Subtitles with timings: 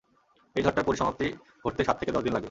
[0.55, 1.27] এই ঝড়টার পরিসমাপ্তি
[1.65, 2.39] ঘটতে সাত থেকে দশদিন লাগবে।